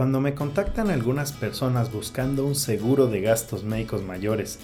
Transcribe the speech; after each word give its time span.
Cuando 0.00 0.22
me 0.22 0.34
contactan 0.34 0.88
algunas 0.88 1.32
personas 1.32 1.92
buscando 1.92 2.46
un 2.46 2.54
seguro 2.54 3.08
de 3.08 3.20
gastos 3.20 3.64
médicos 3.64 4.02
mayores 4.02 4.58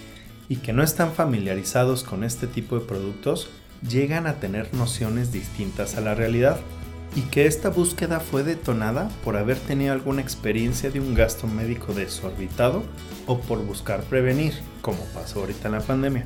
y 0.49 0.57
que 0.57 0.73
no 0.73 0.83
están 0.83 1.13
familiarizados 1.13 2.05
con 2.05 2.25
este 2.25 2.47
tipo 2.47 2.79
de 2.79 2.87
productos, 2.87 3.51
llegan 3.87 4.27
a 4.27 4.37
tener 4.37 4.73
nociones 4.73 5.33
distintas 5.33 5.99
a 5.99 6.01
la 6.01 6.15
realidad 6.15 6.59
y 7.15 7.21
que 7.21 7.45
esta 7.45 7.69
búsqueda 7.69 8.19
fue 8.19 8.45
detonada 8.45 9.11
por 9.23 9.37
haber 9.37 9.59
tenido 9.59 9.93
alguna 9.93 10.23
experiencia 10.23 10.89
de 10.89 11.01
un 11.01 11.13
gasto 11.13 11.47
médico 11.47 11.93
desorbitado 11.93 12.83
o 13.27 13.39
por 13.39 13.63
buscar 13.63 14.05
prevenir, 14.05 14.55
como 14.81 15.05
pasó 15.13 15.41
ahorita 15.41 15.69
en 15.69 15.75
la 15.75 15.81
pandemia. 15.83 16.25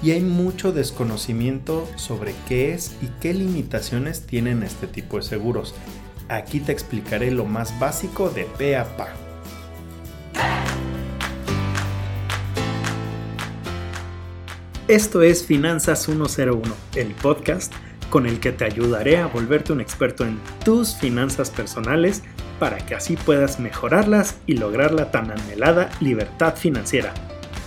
Y 0.00 0.12
hay 0.12 0.20
mucho 0.20 0.70
desconocimiento 0.70 1.88
sobre 1.96 2.36
qué 2.46 2.72
es 2.72 2.94
y 3.02 3.08
qué 3.20 3.34
limitaciones 3.34 4.26
tienen 4.26 4.62
este 4.62 4.86
tipo 4.86 5.16
de 5.16 5.24
seguros. 5.24 5.74
Aquí 6.28 6.60
te 6.60 6.72
explicaré 6.72 7.30
lo 7.30 7.44
más 7.44 7.78
básico 7.78 8.30
de 8.30 8.44
pe 8.44 8.76
a 8.76 8.84
pa. 8.96 9.08
Esto 14.88 15.22
es 15.22 15.44
Finanzas 15.46 16.02
101, 16.02 16.62
el 16.94 17.14
podcast 17.14 17.72
con 18.10 18.26
el 18.26 18.38
que 18.38 18.52
te 18.52 18.64
ayudaré 18.64 19.18
a 19.18 19.26
volverte 19.26 19.72
un 19.72 19.80
experto 19.80 20.24
en 20.24 20.38
tus 20.64 20.94
finanzas 20.94 21.50
personales 21.50 22.22
para 22.58 22.78
que 22.78 22.94
así 22.94 23.16
puedas 23.16 23.58
mejorarlas 23.58 24.38
y 24.46 24.54
lograr 24.54 24.92
la 24.92 25.10
tan 25.10 25.30
anhelada 25.30 25.90
libertad 26.00 26.54
financiera. 26.54 27.12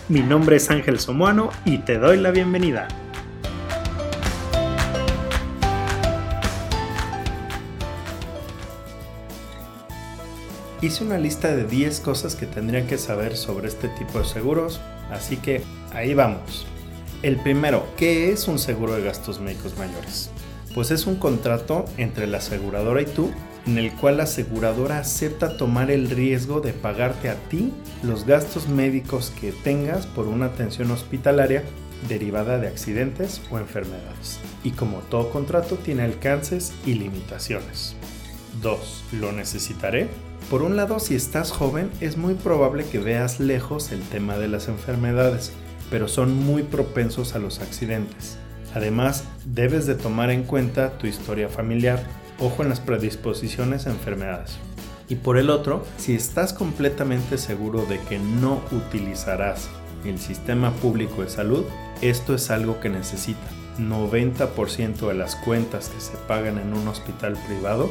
Mi 0.10 0.22
nombre 0.22 0.56
es 0.56 0.70
Ángel 0.72 1.00
Somoano 1.00 1.50
y 1.66 1.80
te 1.80 1.98
doy 1.98 2.18
la 2.18 2.32
bienvenida. 2.32 2.88
Hice 10.80 11.04
una 11.04 11.18
lista 11.18 11.56
de 11.56 11.66
10 11.66 12.02
cosas 12.02 12.36
que 12.36 12.46
tendrían 12.46 12.86
que 12.86 13.00
saber 13.00 13.36
sobre 13.36 13.68
este 13.68 13.90
tipo 13.90 14.20
de 14.20 14.26
seguros, 14.26 14.80
así 15.10 15.38
que 15.38 15.64
ahí 15.92 16.14
vamos. 16.14 16.68
El 17.24 17.38
primero, 17.38 17.88
¿qué 17.98 18.32
es 18.32 18.48
un 18.48 18.60
seguro 18.60 18.94
de 18.94 19.04
gastos 19.04 19.40
médicos 19.40 19.76
mayores? 19.76 20.30
Pues 20.76 20.92
es 20.92 21.08
un 21.08 21.16
contrato 21.16 21.86
entre 21.98 22.28
la 22.28 22.38
aseguradora 22.38 23.02
y 23.02 23.06
tú 23.06 23.32
en 23.66 23.80
el 23.80 23.92
cual 23.92 24.18
la 24.18 24.24
aseguradora 24.24 25.00
acepta 25.00 25.58
tomar 25.58 25.90
el 25.90 26.12
riesgo 26.12 26.62
de 26.62 26.74
pagarte 26.74 27.30
a 27.30 27.36
ti 27.50 27.74
los 28.04 28.26
gastos 28.28 28.68
médicos 28.70 29.34
que 29.42 29.52
tengas 29.52 30.06
por 30.06 30.28
una 30.28 30.46
atención 30.46 30.92
hospitalaria 30.92 31.64
derivada 32.08 32.60
de 32.60 32.68
accidentes 32.68 33.42
o 33.50 33.58
enfermedades. 33.58 34.40
Y 34.64 34.72
como 34.72 35.00
todo 35.00 35.32
contrato 35.32 35.76
tiene 35.78 36.04
alcances 36.04 36.72
y 36.86 36.94
limitaciones. 36.94 37.96
2. 38.62 39.04
¿Lo 39.14 39.32
necesitaré? 39.32 40.08
Por 40.50 40.62
un 40.62 40.76
lado, 40.76 41.00
si 41.00 41.16
estás 41.16 41.52
joven, 41.52 41.92
es 42.00 42.18
muy 42.18 42.36
probable 42.36 42.86
que 42.86 43.00
veas 43.00 43.40
lejos 43.40 43.92
el 43.92 44.02
tema 44.02 44.38
de 44.38 44.48
las 44.48 44.68
enfermedades 44.68 45.52
pero 45.90 46.08
son 46.08 46.36
muy 46.36 46.64
propensos 46.64 47.36
a 47.36 47.40
los 47.40 47.60
accidentes. 47.60 48.38
Además, 48.74 49.24
debes 49.46 49.86
de 49.86 49.96
tomar 49.96 50.30
en 50.30 50.44
cuenta 50.44 50.98
tu 50.98 51.08
historia 51.08 51.50
familiar, 51.50 52.04
ojo 52.40 52.64
en 52.64 52.70
las 52.70 52.80
predisposiciones 52.80 53.88
a 53.88 53.92
enfermedades. 53.92 54.58
Y 55.10 55.16
por 55.16 55.38
el 55.38 55.50
otro, 55.50 55.86
si 55.98 56.16
estás 56.16 56.52
completamente 56.52 57.38
seguro 57.38 57.86
de 57.86 58.00
que 58.02 58.20
no 58.20 58.62
utilizarás 58.72 59.70
el 60.04 60.20
sistema 60.20 60.72
público 60.74 61.22
de 61.22 61.30
salud, 61.30 61.64
esto 62.02 62.36
es 62.36 62.52
algo 62.52 62.80
que 62.80 62.90
necesita. 62.90 63.48
90% 63.80 65.08
de 65.08 65.14
las 65.14 65.36
cuentas 65.36 65.90
que 65.90 66.02
se 66.02 66.18
pagan 66.28 66.58
en 66.58 66.74
un 66.74 66.88
hospital 66.88 67.38
privado 67.48 67.90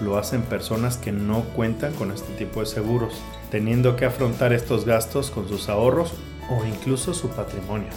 lo 0.00 0.18
hacen 0.18 0.42
personas 0.42 0.96
que 0.96 1.12
no 1.12 1.42
cuentan 1.54 1.92
con 1.94 2.10
este 2.12 2.32
tipo 2.34 2.60
de 2.60 2.66
seguros, 2.66 3.14
teniendo 3.50 3.96
que 3.96 4.04
afrontar 4.04 4.52
estos 4.52 4.84
gastos 4.84 5.30
con 5.30 5.48
sus 5.48 5.68
ahorros 5.68 6.12
o 6.50 6.64
incluso 6.64 7.14
su 7.14 7.28
patrimonio. 7.28 7.88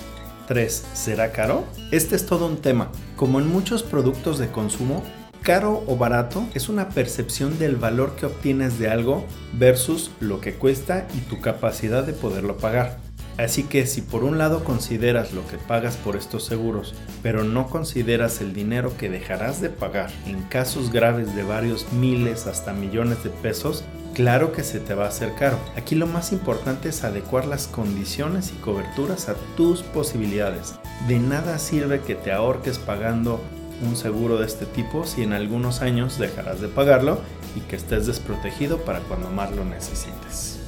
3. 0.47 0.88
¿Será 0.94 1.31
caro? 1.31 1.64
Este 1.91 2.16
es 2.16 2.25
todo 2.25 2.47
un 2.47 2.57
tema. 2.57 2.91
Como 3.16 3.40
en 3.40 3.47
muchos 3.47 3.84
productos 3.84 4.40
de 4.40 4.50
consumo, 4.50 5.03
caro 5.44 5.84
o 5.88 5.96
barato 5.96 6.44
es 6.53 6.69
una 6.69 6.90
percepción 6.90 7.59
del 7.59 7.75
valor 7.75 8.16
que 8.16 8.25
obtienes 8.25 8.79
de 8.79 8.90
algo 8.90 9.25
versus 9.53 10.12
lo 10.19 10.41
que 10.41 10.56
cuesta 10.56 11.07
y 11.16 11.19
tu 11.22 11.40
capacidad 11.40 12.03
de 12.03 12.13
poderlo 12.13 12.57
pagar. 12.57 13.09
Así 13.39 13.63
que 13.63 13.88
si 13.88 14.01
por 14.01 14.25
un 14.25 14.38
lado 14.38 14.66
consideras 14.66 15.31
lo 15.31 15.47
que 15.47 15.55
pagas 15.55 15.95
por 15.95 16.17
estos 16.17 16.44
seguros, 16.44 16.94
pero 17.23 17.45
no 17.45 17.67
consideras 17.69 18.41
el 18.41 18.51
dinero 18.51 18.97
que 18.97 19.09
dejarás 19.09 19.61
de 19.61 19.69
pagar 19.69 20.11
en 20.25 20.41
casos 20.44 20.91
graves 20.91 21.33
de 21.38 21.44
varios 21.44 21.89
miles 21.94 22.47
hasta 22.47 22.73
millones 22.73 23.23
de 23.23 23.29
pesos, 23.29 23.85
claro 24.13 24.51
que 24.51 24.66
se 24.66 24.81
te 24.81 24.94
va 24.94 25.05
a 25.05 25.07
hacer 25.07 25.35
caro. 25.35 25.57
Aquí 25.78 25.95
lo 25.95 26.05
más 26.05 26.33
importante 26.33 26.89
es 26.89 27.05
adecuar 27.05 27.45
las 27.45 27.67
condiciones 27.67 28.51
y 28.51 28.59
coberturas 28.59 29.29
a 29.29 29.35
tus 29.55 29.83
posibilidades. 29.83 30.75
De 31.07 31.17
nada 31.17 31.59
sirve 31.59 32.01
que 32.01 32.16
te 32.16 32.33
ahorques 32.33 32.78
pagando 32.78 33.39
un 33.88 33.95
seguro 33.95 34.38
de 34.38 34.47
este 34.47 34.66
tipo 34.66 35.05
si 35.05 35.23
en 35.23 35.31
algunos 35.31 35.81
años 35.81 36.19
dejarás 36.19 36.59
de 36.59 36.67
pagarlo 36.67 37.22
y 37.55 37.61
que 37.61 37.78
estés 37.78 38.05
desprotegido 38.05 38.79
para 38.79 38.99
cuando 38.99 39.29
más 39.29 39.55
lo 39.55 39.63
necesites. 39.63 40.59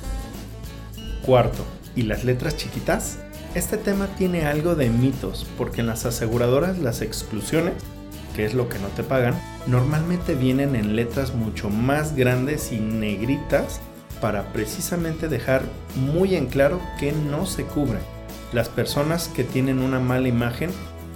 Cuarto, 1.26 1.66
¿y 1.96 2.04
las 2.04 2.24
letras 2.24 2.58
chiquitas? 2.58 3.20
Este 3.56 3.78
tema 3.78 4.08
tiene 4.18 4.46
algo 4.46 4.76
de 4.76 4.90
mitos 4.90 5.46
porque 5.58 5.82
en 5.82 5.88
las 5.88 6.06
aseguradoras 6.06 6.80
las 6.80 7.02
exclusiones 7.02 7.74
que 8.36 8.46
es 8.46 8.54
lo 8.54 8.70
que 8.70 8.80
no 8.80 8.88
te 8.90 9.04
pagan, 9.04 9.40
normalmente 9.68 10.36
vienen 10.36 10.76
en 10.76 10.96
letras 10.96 11.34
mucho 11.34 11.70
más 11.70 12.16
grandes 12.16 12.72
y 12.72 12.80
negritas 12.80 13.82
para 14.20 14.54
precisamente 14.54 15.28
dejar 15.28 15.64
muy 15.96 16.36
en 16.36 16.48
claro 16.48 16.80
que 17.00 17.12
no 17.12 17.46
se 17.46 17.64
cubre. 17.64 18.00
Las 18.54 18.70
personas 18.70 19.28
que 19.30 19.44
tienen 19.44 19.80
una 19.80 20.00
mala 20.00 20.28
imagen 20.28 20.70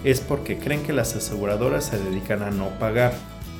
es 0.04 0.22
porque 0.22 0.58
creen 0.58 0.84
que 0.84 0.94
las 0.94 1.16
aseguradoras 1.16 1.86
se 1.86 2.00
dedican 2.00 2.42
a 2.44 2.52
no 2.52 2.70
pagar. 2.80 3.14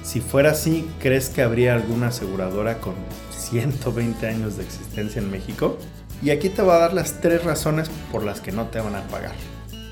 Si 0.04 0.22
fuera 0.22 0.52
así, 0.52 0.88
¿crees 1.00 1.30
que 1.30 1.42
habría 1.42 1.74
alguna 1.74 2.08
aseguradora 2.08 2.78
con 2.80 2.94
120 3.36 4.28
años 4.28 4.58
de 4.58 4.64
existencia 4.64 5.22
en 5.22 5.32
México? 5.32 5.78
Y 6.22 6.30
aquí 6.30 6.50
te 6.50 6.62
voy 6.62 6.74
a 6.74 6.80
dar 6.80 6.94
las 6.94 7.22
tres 7.22 7.44
razones 7.44 7.90
por 8.12 8.24
las 8.24 8.42
que 8.42 8.52
no 8.52 8.68
te 8.68 8.80
van 8.80 8.96
a 8.96 9.08
pagar. 9.08 9.34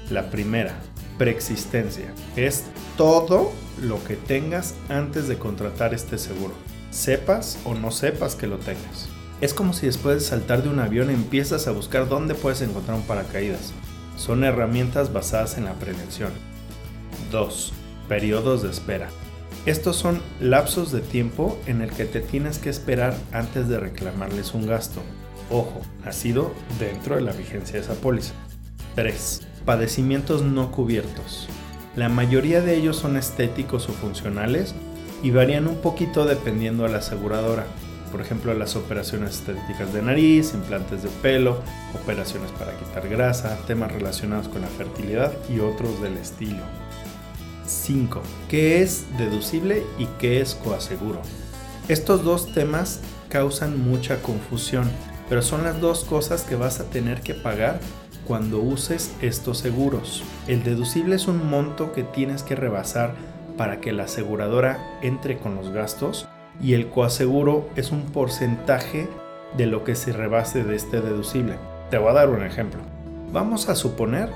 La 0.10 0.30
primera, 0.30 0.76
preexistencia. 1.18 2.06
Es 2.36 2.64
todo 2.98 3.52
lo 3.82 4.04
que 4.04 4.16
tengas 4.16 4.76
antes 4.90 5.28
de 5.28 5.38
contratar 5.38 5.94
este 5.94 6.18
seguro. 6.18 6.54
Sepas 6.92 7.58
o 7.66 7.74
no 7.74 7.92
sepas 7.92 8.36
que 8.36 8.48
lo 8.48 8.58
tengas. 8.58 9.10
Es 9.42 9.54
como 9.54 9.74
si 9.74 9.88
después 9.88 10.16
de 10.16 10.22
saltar 10.22 10.64
de 10.64 10.70
un 10.70 10.80
avión 10.80 11.10
empiezas 11.10 11.68
a 11.68 11.72
buscar 11.72 12.08
dónde 12.08 12.36
puedes 12.36 12.62
encontrar 12.62 12.98
un 12.98 13.04
paracaídas. 13.04 13.74
Son 14.16 14.44
herramientas 14.44 15.12
basadas 15.12 15.58
en 15.58 15.66
la 15.66 15.74
prevención. 15.74 16.32
2. 17.32 17.74
Periodos 18.08 18.64
de 18.64 18.70
espera. 18.70 19.10
Estos 19.66 19.96
son 19.96 20.22
lapsos 20.40 20.92
de 20.92 21.02
tiempo 21.02 21.58
en 21.66 21.82
el 21.82 21.92
que 21.92 22.06
te 22.06 22.20
tienes 22.20 22.58
que 22.58 22.70
esperar 22.70 23.16
antes 23.32 23.68
de 23.68 23.80
reclamarles 23.80 24.54
un 24.54 24.68
gasto. 24.68 25.02
Ojo, 25.50 25.82
ha 26.06 26.12
sido 26.12 26.54
dentro 26.80 27.16
de 27.16 27.22
la 27.22 27.32
vigencia 27.32 27.76
de 27.76 27.82
esa 27.82 27.96
póliza. 27.96 28.34
3 28.96 29.42
padecimientos 29.66 30.42
no 30.42 30.72
cubiertos. 30.72 31.48
La 31.96 32.10
mayoría 32.10 32.62
de 32.62 32.76
ellos 32.76 32.98
son 32.98 33.18
estéticos 33.18 33.88
o 33.88 33.94
funcionales 33.94 34.76
y 35.22 35.32
varían 35.32 35.68
un 35.68 35.78
poquito 35.78 36.26
dependiendo 36.26 36.86
a 36.86 36.90
la 36.90 36.98
aseguradora. 36.98 37.66
Por 38.12 38.22
ejemplo, 38.22 38.54
las 38.54 38.76
operaciones 38.76 39.36
estéticas 39.36 39.94
de 39.94 40.02
nariz, 40.02 40.54
implantes 40.54 41.02
de 41.02 41.10
pelo, 41.22 41.62
operaciones 41.96 42.52
para 42.52 42.78
quitar 42.78 43.08
grasa, 43.08 43.58
temas 43.66 43.92
relacionados 43.92 44.48
con 44.48 44.62
la 44.62 44.68
fertilidad 44.68 45.34
y 45.50 45.60
otros 45.60 46.02
del 46.02 46.18
estilo. 46.18 46.64
5. 47.66 48.22
¿Qué 48.50 48.82
es 48.82 49.06
deducible 49.18 49.84
y 49.98 50.06
qué 50.20 50.42
es 50.42 50.56
coaseguro? 50.56 51.22
Estos 51.88 52.24
dos 52.24 52.54
temas 52.54 53.00
causan 53.30 53.80
mucha 53.80 54.22
confusión, 54.22 54.92
pero 55.34 55.42
son 55.42 55.64
las 55.64 55.82
dos 55.82 56.04
cosas 56.04 56.44
que 56.44 56.56
vas 56.56 56.80
a 56.80 56.84
tener 56.92 57.22
que 57.22 57.34
pagar 57.34 57.80
cuando 58.28 58.60
uses 58.60 59.16
estos 59.20 59.58
seguros. 59.58 60.24
El 60.48 60.64
deducible 60.64 61.16
es 61.16 61.28
un 61.28 61.50
monto 61.50 61.92
que 61.92 62.04
tienes 62.04 62.44
que 62.44 62.56
rebasar 62.56 63.16
para 63.58 63.82
que 63.82 63.94
la 63.94 64.04
aseguradora 64.04 64.78
entre 65.02 65.40
con 65.40 65.56
los 65.56 65.72
gastos 65.72 66.28
y 66.62 66.74
el 66.76 66.88
coaseguro 66.88 67.68
es 67.76 67.92
un 67.92 68.04
porcentaje 68.12 69.10
de 69.58 69.66
lo 69.66 69.84
que 69.84 69.96
se 69.96 70.14
rebase 70.14 70.64
de 70.64 70.76
este 70.76 71.02
deducible. 71.02 71.56
Te 71.90 71.98
voy 71.98 72.12
a 72.12 72.14
dar 72.14 72.30
un 72.30 72.44
ejemplo. 72.44 72.82
Vamos 73.32 73.70
a 73.70 73.76
suponer 73.76 74.30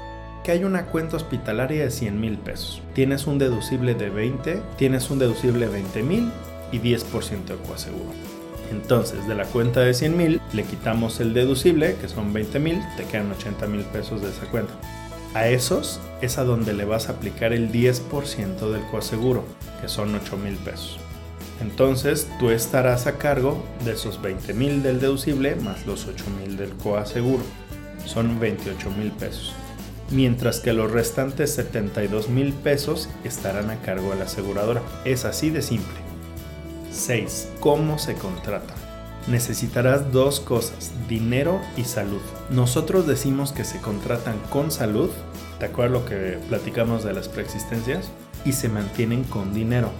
que 0.43 0.51
hay 0.51 0.63
una 0.63 0.87
cuenta 0.87 1.17
hospitalaria 1.17 1.83
de 1.83 1.91
100 1.91 2.19
mil 2.19 2.39
pesos. 2.39 2.81
Tienes 2.95 3.27
un 3.27 3.37
deducible 3.37 3.93
de 3.93 4.09
20, 4.09 4.63
tienes 4.77 5.11
un 5.11 5.19
deducible 5.19 5.67
de 5.67 5.73
20 5.73 6.01
mil 6.01 6.31
y 6.71 6.79
10% 6.79 7.45
de 7.45 7.55
coaseguro. 7.67 8.26
Entonces, 8.71 9.27
de 9.27 9.35
la 9.35 9.45
cuenta 9.45 9.81
de 9.81 9.93
100 9.93 10.17
mil, 10.17 10.41
le 10.53 10.63
quitamos 10.63 11.19
el 11.19 11.33
deducible, 11.33 11.95
que 12.01 12.09
son 12.09 12.33
20 12.33 12.59
mil, 12.59 12.81
te 12.97 13.05
quedan 13.05 13.31
80 13.31 13.67
mil 13.67 13.81
pesos 13.85 14.21
de 14.21 14.29
esa 14.29 14.45
cuenta. 14.45 14.73
A 15.33 15.47
esos 15.47 15.99
es 16.21 16.37
a 16.37 16.43
donde 16.43 16.73
le 16.73 16.85
vas 16.85 17.09
a 17.09 17.13
aplicar 17.13 17.53
el 17.53 17.71
10% 17.71 18.71
del 18.71 18.81
coaseguro, 18.91 19.43
que 19.81 19.87
son 19.87 20.15
8 20.15 20.37
mil 20.37 20.55
pesos. 20.55 20.99
Entonces 21.61 22.27
tú 22.39 22.49
estarás 22.49 23.07
a 23.07 23.17
cargo 23.17 23.63
de 23.83 23.93
esos 23.93 24.21
20 24.21 24.53
mil 24.53 24.83
del 24.83 24.99
deducible 24.99 25.55
más 25.55 25.85
los 25.85 26.05
8 26.05 26.23
mil 26.41 26.57
del 26.57 26.71
coaseguro. 26.71 27.43
Son 28.05 28.39
28 28.39 28.91
mil 28.91 29.11
pesos. 29.11 29.53
Mientras 30.11 30.59
que 30.59 30.73
los 30.73 30.91
restantes 30.91 31.53
72 31.55 32.29
mil 32.29 32.53
pesos 32.53 33.09
estarán 33.23 33.69
a 33.69 33.81
cargo 33.81 34.11
de 34.11 34.17
la 34.17 34.25
aseguradora. 34.25 34.81
Es 35.03 35.25
así 35.25 35.49
de 35.49 35.61
simple. 35.61 36.06
6. 36.97 37.49
¿Cómo 37.59 37.99
se 37.99 38.15
contrata? 38.15 38.73
Necesitarás 39.27 40.11
dos 40.11 40.39
cosas, 40.39 40.91
dinero 41.07 41.61
y 41.75 41.83
salud. 41.83 42.21
Nosotros 42.49 43.07
decimos 43.07 43.51
que 43.51 43.63
se 43.63 43.79
contratan 43.79 44.39
con 44.49 44.71
salud, 44.71 45.09
¿te 45.59 45.65
acuerdas 45.65 46.01
lo 46.01 46.05
que 46.05 46.39
platicamos 46.49 47.03
de 47.03 47.13
las 47.13 47.27
preexistencias? 47.27 48.09
Y 48.45 48.53
se 48.53 48.69
mantienen 48.69 49.23
con 49.23 49.53
dinero. 49.53 49.91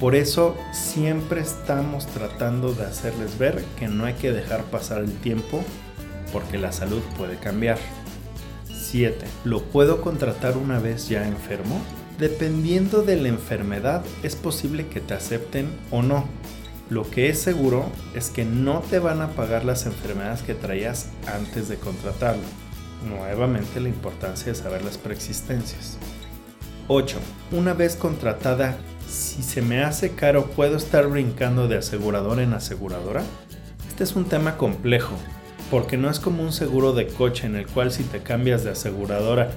Por 0.00 0.14
eso 0.14 0.56
siempre 0.72 1.40
estamos 1.40 2.06
tratando 2.06 2.74
de 2.74 2.84
hacerles 2.84 3.38
ver 3.38 3.64
que 3.78 3.86
no 3.86 4.04
hay 4.04 4.14
que 4.14 4.32
dejar 4.32 4.64
pasar 4.64 5.02
el 5.02 5.12
tiempo 5.18 5.62
porque 6.32 6.58
la 6.58 6.72
salud 6.72 7.02
puede 7.16 7.36
cambiar. 7.36 7.78
7. 8.66 9.24
¿Lo 9.44 9.62
puedo 9.62 10.02
contratar 10.02 10.56
una 10.56 10.80
vez 10.80 11.08
ya 11.08 11.26
enfermo? 11.26 11.80
Dependiendo 12.22 13.02
de 13.02 13.16
la 13.16 13.26
enfermedad 13.26 14.04
es 14.22 14.36
posible 14.36 14.86
que 14.86 15.00
te 15.00 15.12
acepten 15.12 15.68
o 15.90 16.02
no. 16.02 16.24
Lo 16.88 17.10
que 17.10 17.28
es 17.28 17.40
seguro 17.40 17.90
es 18.14 18.30
que 18.30 18.44
no 18.44 18.78
te 18.78 19.00
van 19.00 19.20
a 19.20 19.30
pagar 19.30 19.64
las 19.64 19.86
enfermedades 19.86 20.42
que 20.42 20.54
traías 20.54 21.08
antes 21.26 21.68
de 21.68 21.78
contratarlo. 21.78 22.44
Nuevamente 23.08 23.80
la 23.80 23.88
importancia 23.88 24.52
de 24.52 24.54
saber 24.54 24.84
las 24.84 24.98
preexistencias. 24.98 25.98
8. 26.86 27.18
Una 27.50 27.74
vez 27.74 27.96
contratada, 27.96 28.76
si 29.10 29.42
se 29.42 29.60
me 29.60 29.82
hace 29.82 30.12
caro, 30.12 30.46
¿puedo 30.46 30.76
estar 30.76 31.08
brincando 31.08 31.66
de 31.66 31.78
aseguradora 31.78 32.44
en 32.44 32.52
aseguradora? 32.52 33.24
Este 33.88 34.04
es 34.04 34.14
un 34.14 34.26
tema 34.26 34.56
complejo, 34.56 35.16
porque 35.72 35.96
no 35.96 36.08
es 36.08 36.20
como 36.20 36.44
un 36.44 36.52
seguro 36.52 36.92
de 36.92 37.08
coche 37.08 37.48
en 37.48 37.56
el 37.56 37.66
cual 37.66 37.90
si 37.90 38.04
te 38.04 38.22
cambias 38.22 38.62
de 38.62 38.70
aseguradora, 38.70 39.50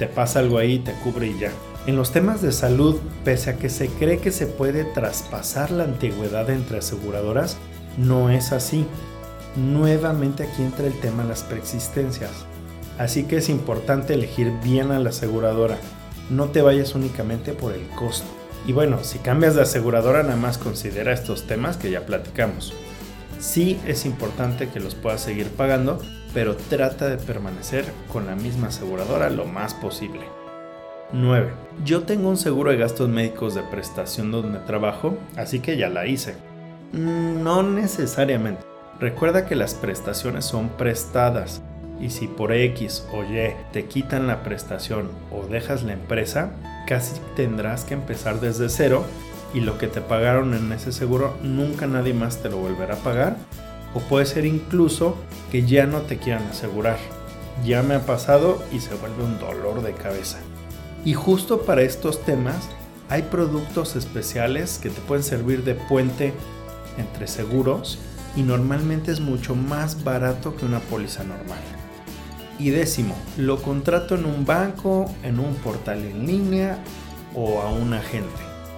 te 0.00 0.08
pasa 0.08 0.40
algo 0.40 0.58
ahí, 0.58 0.80
te 0.80 0.92
cubre 1.04 1.28
y 1.28 1.38
ya. 1.38 1.52
En 1.86 1.96
los 1.96 2.12
temas 2.12 2.42
de 2.42 2.52
salud, 2.52 3.00
pese 3.24 3.50
a 3.50 3.56
que 3.56 3.70
se 3.70 3.88
cree 3.88 4.18
que 4.18 4.32
se 4.32 4.46
puede 4.46 4.84
traspasar 4.84 5.70
la 5.70 5.84
antigüedad 5.84 6.50
entre 6.50 6.78
aseguradoras, 6.78 7.56
no 7.96 8.28
es 8.30 8.52
así. 8.52 8.86
Nuevamente 9.56 10.44
aquí 10.44 10.62
entra 10.62 10.86
el 10.86 10.98
tema 11.00 11.22
de 11.22 11.30
las 11.30 11.42
preexistencias. 11.42 12.30
Así 12.98 13.24
que 13.24 13.38
es 13.38 13.48
importante 13.48 14.12
elegir 14.12 14.52
bien 14.62 14.90
a 14.90 14.98
la 14.98 15.08
aseguradora. 15.08 15.78
No 16.28 16.50
te 16.50 16.60
vayas 16.60 16.94
únicamente 16.94 17.54
por 17.54 17.72
el 17.72 17.86
costo. 17.88 18.28
Y 18.66 18.72
bueno, 18.72 18.98
si 19.02 19.18
cambias 19.18 19.54
de 19.54 19.62
aseguradora 19.62 20.22
nada 20.22 20.36
más 20.36 20.58
considera 20.58 21.14
estos 21.14 21.46
temas 21.46 21.78
que 21.78 21.90
ya 21.90 22.04
platicamos. 22.04 22.74
Sí 23.38 23.80
es 23.86 24.04
importante 24.04 24.68
que 24.68 24.80
los 24.80 24.94
puedas 24.94 25.22
seguir 25.22 25.48
pagando, 25.48 25.98
pero 26.34 26.56
trata 26.56 27.08
de 27.08 27.16
permanecer 27.16 27.86
con 28.12 28.26
la 28.26 28.36
misma 28.36 28.68
aseguradora 28.68 29.30
lo 29.30 29.46
más 29.46 29.72
posible. 29.72 30.39
9. 31.12 31.50
Yo 31.84 32.02
tengo 32.02 32.28
un 32.28 32.36
seguro 32.36 32.70
de 32.70 32.76
gastos 32.76 33.08
médicos 33.08 33.54
de 33.54 33.62
prestación 33.62 34.30
donde 34.30 34.58
trabajo, 34.60 35.16
así 35.36 35.60
que 35.60 35.76
ya 35.76 35.88
la 35.88 36.06
hice. 36.06 36.34
Mm, 36.92 37.42
no 37.42 37.62
necesariamente. 37.62 38.62
Recuerda 38.98 39.46
que 39.46 39.56
las 39.56 39.74
prestaciones 39.74 40.44
son 40.44 40.68
prestadas 40.68 41.62
y 42.00 42.10
si 42.10 42.26
por 42.26 42.52
X 42.52 43.06
o 43.12 43.22
Y 43.22 43.54
te 43.72 43.86
quitan 43.86 44.26
la 44.26 44.42
prestación 44.42 45.08
o 45.30 45.46
dejas 45.46 45.82
la 45.82 45.92
empresa, 45.92 46.50
casi 46.86 47.20
tendrás 47.36 47.84
que 47.84 47.94
empezar 47.94 48.40
desde 48.40 48.68
cero 48.68 49.04
y 49.52 49.60
lo 49.60 49.78
que 49.78 49.88
te 49.88 50.00
pagaron 50.00 50.54
en 50.54 50.72
ese 50.72 50.92
seguro 50.92 51.34
nunca 51.42 51.86
nadie 51.86 52.14
más 52.14 52.42
te 52.42 52.48
lo 52.48 52.58
volverá 52.58 52.94
a 52.94 52.98
pagar. 52.98 53.36
O 53.94 54.00
puede 54.00 54.26
ser 54.26 54.46
incluso 54.46 55.16
que 55.50 55.66
ya 55.66 55.86
no 55.86 56.02
te 56.02 56.18
quieran 56.18 56.44
asegurar. 56.44 56.98
Ya 57.64 57.82
me 57.82 57.96
ha 57.96 58.06
pasado 58.06 58.62
y 58.72 58.80
se 58.80 58.94
vuelve 58.94 59.24
un 59.24 59.38
dolor 59.38 59.82
de 59.82 59.92
cabeza. 59.92 60.38
Y 61.04 61.14
justo 61.14 61.62
para 61.62 61.82
estos 61.82 62.22
temas 62.22 62.68
hay 63.08 63.22
productos 63.22 63.96
especiales 63.96 64.78
que 64.80 64.90
te 64.90 65.00
pueden 65.00 65.24
servir 65.24 65.64
de 65.64 65.74
puente 65.74 66.32
entre 66.98 67.26
seguros 67.26 67.98
y 68.36 68.42
normalmente 68.42 69.10
es 69.10 69.20
mucho 69.20 69.54
más 69.54 70.04
barato 70.04 70.54
que 70.56 70.64
una 70.64 70.80
póliza 70.80 71.24
normal. 71.24 71.58
Y 72.58 72.70
décimo, 72.70 73.16
lo 73.38 73.62
contrato 73.62 74.14
en 74.14 74.26
un 74.26 74.44
banco, 74.44 75.12
en 75.22 75.40
un 75.40 75.54
portal 75.56 76.04
en 76.04 76.26
línea 76.26 76.78
o 77.34 77.62
a 77.62 77.70
un 77.70 77.94
agente. 77.94 78.28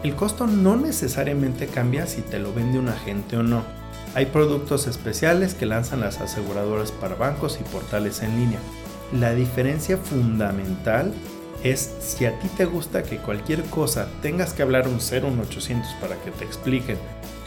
El 0.05 0.15
costo 0.15 0.47
no 0.47 0.77
necesariamente 0.77 1.67
cambia 1.67 2.07
si 2.07 2.23
te 2.23 2.39
lo 2.39 2.55
vende 2.55 2.79
un 2.79 2.89
agente 2.89 3.37
o 3.37 3.43
no. 3.43 3.63
Hay 4.15 4.27
productos 4.27 4.87
especiales 4.87 5.55
que 5.55 5.67
lanzan 5.67 6.01
las 6.01 6.21
aseguradoras 6.21 6.93
para 6.93 7.17
bancos 7.17 7.59
y 7.61 7.65
portales 7.65 8.23
en 8.23 8.37
línea. 8.39 8.59
La 9.13 9.35
diferencia 9.35 9.97
fundamental 9.97 11.13
es 11.65 11.91
si 12.01 12.27
a 12.27 12.39
ti 12.39 12.49
te 12.57 12.65
gusta 12.65 13.03
que 13.03 13.19
cualquier 13.19 13.63
cosa 13.65 14.09
tengas 14.21 14.53
que 14.53 14.63
hablar 14.63 14.89
un 14.89 15.01
0 15.01 15.29
un 15.29 15.41
800 15.41 15.93
para 16.01 16.17
que 16.17 16.31
te 16.31 16.45
expliquen, 16.45 16.99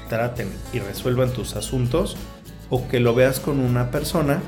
traten 0.10 0.50
y 0.74 0.80
resuelvan 0.80 1.32
tus 1.32 1.56
asuntos 1.56 2.16
o 2.70 2.88
que 2.88 3.00
lo 3.00 3.14
veas 3.14 3.40
con 3.40 3.60
una 3.60 3.92
persona 3.92 4.42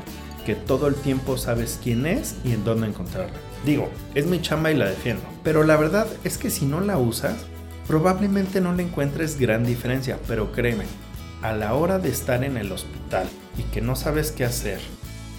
que 0.46 0.56
todo 0.56 0.88
el 0.88 0.96
tiempo 0.96 1.38
sabes 1.38 1.80
quién 1.84 2.06
es 2.06 2.36
y 2.46 2.54
en 2.54 2.64
dónde 2.64 2.88
encontrarla. 2.88 3.36
Digo, 3.66 3.90
es 4.16 4.28
mi 4.28 4.42
chamba 4.42 4.72
y 4.72 4.76
la 4.76 4.88
defiendo, 4.88 5.24
pero 5.44 5.64
la 5.64 5.76
verdad 5.76 6.08
es 6.24 6.38
que 6.38 6.50
si 6.50 6.66
no 6.66 6.80
la 6.80 6.98
usas, 6.98 7.36
probablemente 7.88 8.62
no 8.62 8.74
le 8.74 8.84
encuentres 8.84 9.38
gran 9.38 9.66
diferencia, 9.66 10.18
pero 10.28 10.52
créeme, 10.54 10.86
a 11.42 11.54
la 11.54 11.74
hora 11.74 12.00
de 12.00 12.10
estar 12.10 12.44
en 12.44 12.58
el 12.58 12.72
hospital 12.72 13.28
y 13.58 13.64
que 13.64 13.82
no 13.82 13.96
sabes 13.96 14.32
qué 14.32 14.46
hacer, 14.46 14.80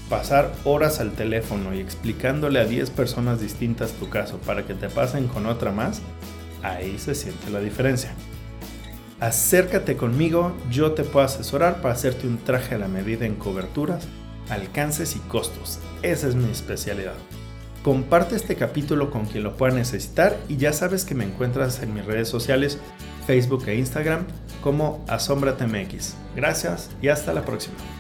pasar 0.09 0.53
horas 0.65 1.01
al 1.01 1.13
teléfono 1.13 1.75
y 1.75 1.81
explicándole 1.81 2.61
a 2.61 2.65
10 2.65 2.91
personas 2.91 3.41
distintas 3.41 3.93
tu 3.93 4.09
caso 4.09 4.39
para 4.39 4.67
que 4.67 4.75
te 4.75 4.89
pasen 4.89 5.29
con 5.29 5.47
otra 5.47 5.73
más, 5.73 6.03
ahí 6.63 6.99
se 6.99 7.15
siente 7.15 7.51
la 7.51 7.61
diferencia. 7.61 8.13
Acércate 9.21 9.97
conmigo, 9.97 10.57
yo 10.71 10.93
te 10.93 11.03
puedo 11.03 11.27
asesorar 11.27 11.81
para 11.81 11.95
hacerte 11.95 12.27
un 12.27 12.39
traje 12.39 12.77
a 12.77 12.79
la 12.79 12.89
medida 12.89 13.27
en 13.27 13.35
coberturas, 13.35 14.07
alcances 14.49 15.17
y 15.17 15.19
costos. 15.21 15.81
Esa 16.03 16.29
es 16.29 16.37
mi 16.37 16.51
especialidad. 16.51 17.15
Comparte 17.83 18.37
este 18.37 18.55
capítulo 18.55 19.11
con 19.11 19.27
quien 19.27 19.45
lo 19.45 19.57
pueda 19.57 19.75
necesitar 19.75 20.37
y 20.49 20.57
ya 20.57 20.73
sabes 20.73 21.05
que 21.05 21.15
me 21.15 21.25
encuentras 21.25 21.83
en 21.83 21.95
mis 21.95 22.05
redes 22.05 22.29
sociales, 22.29 22.79
Facebook 23.27 23.65
e 23.67 23.77
Instagram 23.77 24.25
como 24.63 25.05
AsombraTMX. 25.09 26.15
Gracias 26.37 26.91
y 27.03 27.09
hasta 27.09 27.33
la 27.33 27.45
próxima. 27.45 27.98